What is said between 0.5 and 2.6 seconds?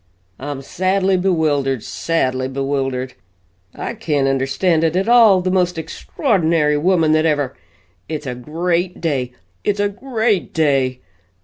sadly bewildered, sadly